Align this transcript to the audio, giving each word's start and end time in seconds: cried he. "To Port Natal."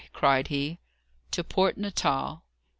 cried 0.13 0.47
he. 0.47 0.79
"To 1.29 1.43
Port 1.43 1.77
Natal." 1.77 2.43